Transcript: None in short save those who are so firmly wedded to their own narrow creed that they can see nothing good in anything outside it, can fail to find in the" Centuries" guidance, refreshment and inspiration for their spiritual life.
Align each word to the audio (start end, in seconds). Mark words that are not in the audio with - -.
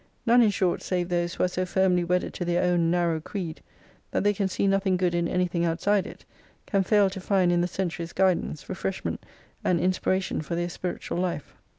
None 0.25 0.41
in 0.41 0.49
short 0.49 0.81
save 0.81 1.09
those 1.09 1.35
who 1.35 1.43
are 1.43 1.47
so 1.47 1.63
firmly 1.63 2.03
wedded 2.03 2.33
to 2.33 2.43
their 2.43 2.63
own 2.63 2.89
narrow 2.89 3.19
creed 3.21 3.61
that 4.09 4.23
they 4.23 4.33
can 4.33 4.47
see 4.47 4.65
nothing 4.65 4.97
good 4.97 5.13
in 5.13 5.27
anything 5.27 5.63
outside 5.63 6.07
it, 6.07 6.25
can 6.65 6.81
fail 6.81 7.07
to 7.11 7.21
find 7.21 7.51
in 7.51 7.61
the" 7.61 7.67
Centuries" 7.77 8.11
guidance, 8.21 8.67
refreshment 8.67 9.23
and 9.63 9.79
inspiration 9.79 10.41
for 10.41 10.55
their 10.55 10.69
spiritual 10.69 11.17
life. 11.19 11.53